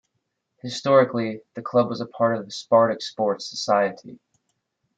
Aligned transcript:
Historically, 0.63 1.41
the 1.53 1.61
club 1.61 1.87
was 1.87 2.01
a 2.01 2.07
part 2.07 2.35
of 2.35 2.43
the 2.45 2.51
Spartak 2.51 3.03
sports 3.03 3.47
society. 3.47 4.19